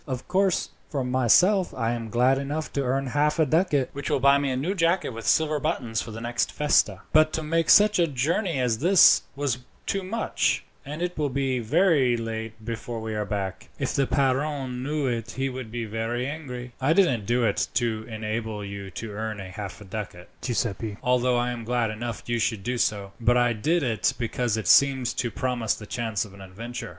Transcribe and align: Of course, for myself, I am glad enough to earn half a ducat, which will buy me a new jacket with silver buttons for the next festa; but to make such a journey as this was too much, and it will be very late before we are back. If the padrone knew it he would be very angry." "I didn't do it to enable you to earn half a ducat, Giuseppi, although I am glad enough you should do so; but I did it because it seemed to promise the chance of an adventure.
Of 0.07 0.27
course, 0.27 0.69
for 0.89 1.03
myself, 1.03 1.75
I 1.75 1.91
am 1.91 2.09
glad 2.09 2.39
enough 2.39 2.73
to 2.73 2.81
earn 2.81 3.05
half 3.05 3.37
a 3.37 3.45
ducat, 3.45 3.89
which 3.93 4.09
will 4.09 4.19
buy 4.19 4.39
me 4.39 4.49
a 4.49 4.57
new 4.57 4.73
jacket 4.73 5.09
with 5.11 5.27
silver 5.27 5.59
buttons 5.59 6.01
for 6.01 6.09
the 6.09 6.19
next 6.19 6.51
festa; 6.51 7.01
but 7.13 7.31
to 7.33 7.43
make 7.43 7.69
such 7.69 7.99
a 7.99 8.07
journey 8.07 8.57
as 8.57 8.79
this 8.79 9.21
was 9.35 9.59
too 9.85 10.01
much, 10.01 10.63
and 10.83 11.03
it 11.03 11.15
will 11.19 11.29
be 11.29 11.59
very 11.59 12.17
late 12.17 12.65
before 12.65 12.99
we 12.99 13.13
are 13.13 13.27
back. 13.27 13.69
If 13.77 13.93
the 13.93 14.07
padrone 14.07 14.81
knew 14.81 15.05
it 15.05 15.29
he 15.37 15.49
would 15.49 15.69
be 15.69 15.85
very 15.85 16.25
angry." 16.25 16.71
"I 16.81 16.93
didn't 16.93 17.27
do 17.27 17.43
it 17.43 17.67
to 17.75 18.03
enable 18.09 18.65
you 18.65 18.89
to 18.89 19.11
earn 19.11 19.37
half 19.37 19.81
a 19.81 19.85
ducat, 19.85 20.29
Giuseppi, 20.41 20.97
although 21.03 21.37
I 21.37 21.51
am 21.51 21.63
glad 21.63 21.91
enough 21.91 22.23
you 22.25 22.39
should 22.39 22.63
do 22.63 22.79
so; 22.79 23.11
but 23.21 23.37
I 23.37 23.53
did 23.53 23.83
it 23.83 24.15
because 24.17 24.57
it 24.57 24.67
seemed 24.67 25.15
to 25.17 25.29
promise 25.29 25.75
the 25.75 25.85
chance 25.85 26.25
of 26.25 26.33
an 26.33 26.41
adventure. 26.41 26.89